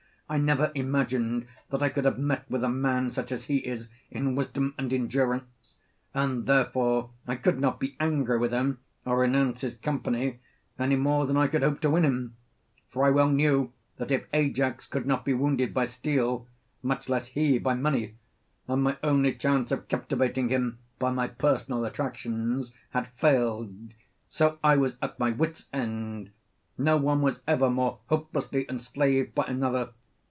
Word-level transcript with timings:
I 0.33 0.37
never 0.37 0.71
imagined 0.75 1.45
that 1.71 1.83
I 1.83 1.89
could 1.89 2.05
have 2.05 2.17
met 2.17 2.49
with 2.49 2.63
a 2.63 2.69
man 2.69 3.11
such 3.11 3.33
as 3.33 3.43
he 3.47 3.57
is 3.67 3.89
in 4.09 4.33
wisdom 4.33 4.73
and 4.77 4.93
endurance. 4.93 5.75
And 6.13 6.45
therefore 6.45 7.09
I 7.27 7.35
could 7.35 7.59
not 7.59 7.81
be 7.81 7.97
angry 7.99 8.37
with 8.37 8.53
him 8.53 8.79
or 9.05 9.17
renounce 9.19 9.59
his 9.59 9.75
company, 9.75 10.39
any 10.79 10.95
more 10.95 11.25
than 11.25 11.35
I 11.35 11.47
could 11.49 11.63
hope 11.63 11.81
to 11.81 11.89
win 11.89 12.05
him. 12.05 12.37
For 12.91 13.03
I 13.03 13.09
well 13.09 13.27
knew 13.29 13.73
that 13.97 14.09
if 14.09 14.25
Ajax 14.31 14.87
could 14.87 15.05
not 15.05 15.25
be 15.25 15.33
wounded 15.33 15.73
by 15.73 15.83
steel, 15.83 16.47
much 16.81 17.09
less 17.09 17.25
he 17.27 17.59
by 17.59 17.73
money; 17.73 18.15
and 18.69 18.83
my 18.83 18.95
only 19.03 19.33
chance 19.35 19.69
of 19.69 19.89
captivating 19.89 20.47
him 20.47 20.79
by 20.97 21.11
my 21.11 21.27
personal 21.27 21.83
attractions 21.83 22.71
had 22.91 23.09
failed. 23.17 23.73
So 24.29 24.59
I 24.63 24.77
was 24.77 24.95
at 25.01 25.19
my 25.19 25.31
wit's 25.31 25.65
end; 25.73 26.31
no 26.77 26.95
one 26.95 27.21
was 27.21 27.41
ever 27.49 27.69
more 27.69 27.99
hopelessly 28.07 28.65
enslaved 28.69 29.35
by 29.35 29.43
another. 29.47 29.89